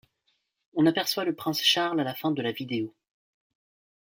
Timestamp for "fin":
2.15-2.31